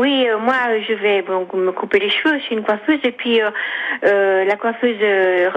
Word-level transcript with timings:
Oui, 0.00 0.26
euh, 0.26 0.38
moi, 0.38 0.54
je 0.88 0.94
vais 0.94 1.20
me 1.20 1.72
couper 1.72 1.98
les 1.98 2.08
cheveux. 2.08 2.38
Je 2.38 2.44
suis 2.44 2.54
une 2.54 2.62
coiffeuse 2.62 3.00
et 3.04 3.12
puis 3.12 3.42
euh, 3.42 3.50
euh, 4.06 4.44
la 4.46 4.56
coiffeuse 4.56 4.96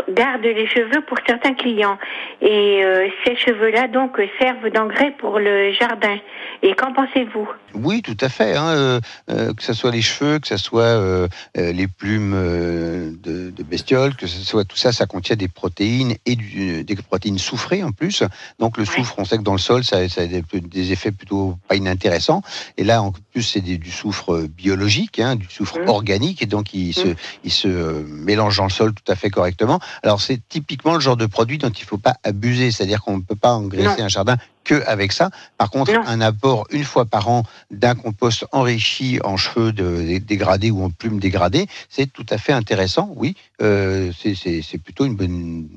garde 0.09 0.43
les 0.43 0.67
cheveux 0.67 0.99
pour 0.99 1.17
certains 1.25 1.53
clients. 1.53 1.97
Et 2.41 2.83
ces 3.23 3.37
cheveux-là, 3.37 3.87
donc, 3.87 4.21
servent 4.41 4.69
d'engrais 4.69 5.11
pour 5.11 5.39
le 5.39 5.71
jardin. 5.71 6.17
Et 6.65 6.73
qu'en 6.75 6.93
pensez-vous? 6.93 7.45
Oui, 7.73 8.01
tout 8.01 8.15
à 8.21 8.29
fait. 8.29 8.55
hein, 8.55 8.67
euh, 8.69 8.99
euh, 9.29 9.53
que 9.53 9.61
ce 9.61 9.73
soit 9.73 9.91
les 9.91 10.01
cheveux, 10.01 10.39
que 10.39 10.47
ce 10.47 10.55
soit 10.55 10.83
euh, 10.83 11.27
les 11.57 11.87
plumes 11.87 12.31
de, 12.31 13.49
de 13.51 13.63
bestioles, 13.63 14.15
que 14.15 14.27
ce 14.27 14.39
soit 14.45 14.63
tout 14.63 14.77
ça, 14.77 14.93
ça 14.93 15.05
contient 15.05 15.35
des 15.35 15.49
protéines 15.49 16.15
et 16.25 16.37
du- 16.37 16.85
des 16.85 16.95
protéines 16.95 17.37
soufrées 17.37 17.83
en 17.83 17.91
plus. 17.91 18.23
Donc 18.59 18.77
le 18.77 18.83
Ouais. 18.83 18.89
soufre, 18.89 19.15
on 19.17 19.25
sait 19.25 19.37
que 19.37 19.43
dans 19.43 19.51
le 19.53 19.57
sol, 19.57 19.83
ça, 19.83 20.07
ça 20.07 20.21
a 20.21 20.25
des, 20.25 20.41
des 20.61 20.91
effets 20.93 21.11
plutôt 21.11 21.57
pas 21.67 21.75
inintéressants. 21.75 22.41
Et 22.77 22.85
là, 22.85 23.01
en 23.01 23.11
plus, 23.11 23.43
c'est 23.43 23.59
du 23.61 23.91
soufre 23.91 24.43
biologique, 24.47 25.19
hein, 25.19 25.35
du 25.35 25.47
soufre 25.49 25.79
Mhm. 25.79 25.89
organique, 25.89 26.41
et 26.41 26.45
donc 26.45 26.73
il 26.73 26.93
se, 26.93 27.09
il 27.43 27.51
se 27.51 27.67
euh, 27.67 28.03
mélange 28.07 28.55
dans 28.57 28.63
le 28.65 28.69
sol 28.69 28.93
tout 28.93 29.11
à 29.11 29.15
fait 29.15 29.29
correctement. 29.29 29.79
Alors 30.01 30.21
c'est 30.21 30.39
typiquement 30.47 30.93
le 30.93 31.01
genre 31.01 31.17
de 31.17 31.25
produit 31.25 31.57
dont 31.57 31.69
il 31.69 31.81
ne 31.81 31.87
faut 31.87 31.97
pas 31.97 32.15
abuser, 32.23 32.71
c'est-à-dire 32.71 33.01
qu'on 33.01 33.17
ne 33.17 33.21
peut 33.23 33.35
pas 33.35 33.51
engraisser 33.53 34.01
un 34.01 34.07
jardin 34.07 34.37
que 34.63 34.83
avec 34.85 35.11
ça. 35.11 35.29
Par 35.57 35.69
contre, 35.69 35.91
Non. 35.93 36.03
un 36.05 36.21
apport 36.21 36.65
une 36.71 36.83
fois 36.83 37.05
par 37.05 37.29
an 37.29 37.43
d'un 37.71 37.95
compost 37.95 38.45
enrichi 38.51 39.19
en 39.23 39.37
cheveux 39.37 39.71
de- 39.71 40.17
dégradés 40.19 40.71
ou 40.71 40.83
en 40.83 40.89
plumes 40.89 41.19
dégradées, 41.19 41.67
c'est 41.89 42.11
tout 42.11 42.25
à 42.29 42.37
fait 42.37 42.53
intéressant. 42.53 43.11
Oui, 43.15 43.35
euh, 43.61 44.11
c'est 44.13 44.77
plutôt 44.83 45.05
une 45.05 45.15
bonne 45.15 45.67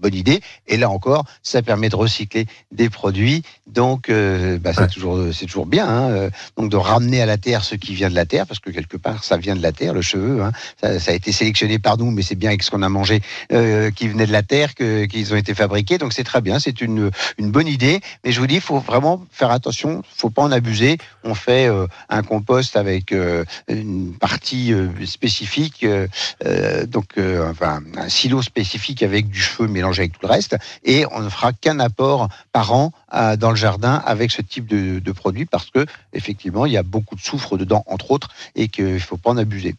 bonne 0.00 0.14
idée. 0.14 0.40
Et 0.66 0.76
là 0.76 0.88
encore, 0.90 1.24
ça 1.42 1.62
permet 1.62 1.88
de 1.88 1.96
recycler 1.96 2.46
des 2.72 2.90
produits. 2.90 3.42
Donc, 3.66 4.08
euh, 4.08 4.58
bah, 4.58 4.72
c'est 4.74 4.80
Ouais. 4.82 4.88
toujours, 4.88 5.18
c'est 5.32 5.46
toujours 5.46 5.66
bien. 5.66 5.86
hein, 5.88 6.10
euh, 6.10 6.30
donc, 6.56 6.70
de 6.70 6.76
ramener 6.76 7.20
à 7.20 7.26
la 7.26 7.36
terre 7.36 7.64
ce 7.64 7.74
qui 7.74 7.94
vient 7.94 8.08
de 8.10 8.14
la 8.14 8.24
terre, 8.26 8.46
parce 8.46 8.60
que 8.60 8.70
quelque 8.70 8.96
part, 8.96 9.24
ça 9.24 9.36
vient 9.36 9.56
de 9.56 9.62
la 9.62 9.72
terre, 9.72 9.92
le 9.94 10.02
cheveu. 10.02 10.42
hein. 10.42 10.52
ça, 10.80 10.98
ça 11.00 11.10
a 11.10 11.14
été 11.14 11.32
sélectionné 11.32 11.78
par 11.78 11.98
nous, 11.98 12.10
mais 12.10 12.22
c'est 12.22 12.34
bien 12.34 12.50
avec 12.50 12.62
ce 12.62 12.70
qu'on 12.70 12.82
a 12.82 12.88
mangé 12.88 13.20
euh, 13.52 13.90
qui 13.90 14.08
venait 14.08 14.26
de 14.26 14.32
la 14.32 14.42
terre 14.42 14.74
qu'ils 14.74 15.32
ont 15.34 15.36
été 15.36 15.54
fabriqués. 15.54 15.98
Donc, 15.98 16.12
c'est 16.12 16.24
très 16.24 16.40
bien. 16.40 16.58
C'est 16.58 16.80
une, 16.80 17.10
une 17.38 17.50
bonne 17.50 17.66
idée. 17.68 18.00
Mais 18.24 18.32
je 18.32 18.40
vous 18.40 18.46
dis, 18.46 18.56
il 18.56 18.60
faut 18.60 18.78
vraiment 18.78 19.24
faire 19.32 19.50
attention. 19.50 20.02
Faut 20.16 20.30
pas 20.30 20.42
en 20.42 20.52
abuser. 20.52 20.96
On 21.24 21.34
fait 21.34 21.66
euh, 21.68 21.86
un 22.08 22.22
compost 22.22 22.76
avec 22.76 23.12
euh, 23.12 23.44
une 23.68 24.14
partie 24.14 24.72
euh, 24.72 24.88
spécifique, 25.06 25.84
donc 26.86 27.06
euh, 27.18 27.50
enfin, 27.50 27.80
un 27.96 28.08
silo 28.08 28.42
spécifique 28.42 29.02
avec 29.02 29.28
du 29.28 29.40
cheveu 29.40 29.68
mélangé 29.68 29.87
avec 29.96 30.12
tout 30.12 30.20
le 30.22 30.28
reste. 30.28 30.56
Et 30.84 31.04
on 31.12 31.20
ne 31.20 31.28
fera 31.28 31.52
qu'un 31.52 31.80
apport 31.80 32.28
par 32.52 32.72
an 32.72 32.92
à- 33.08 33.36
dans 33.36 33.50
le 33.50 33.56
jardin 33.56 34.02
avec 34.04 34.30
ce 34.30 34.42
type 34.42 34.66
de, 34.66 34.98
de 34.98 35.12
produit 35.12 35.46
parce 35.46 35.70
que 35.70 35.86
effectivement, 36.12 36.66
il 36.66 36.72
y 36.72 36.76
a 36.76 36.82
beaucoup 36.82 37.14
de 37.14 37.20
soufre 37.20 37.56
dedans, 37.56 37.82
entre 37.86 38.10
autres, 38.10 38.28
et 38.54 38.68
qu'il 38.68 39.00
faut 39.00 39.16
pas 39.16 39.30
en 39.30 39.36
abuser. 39.36 39.74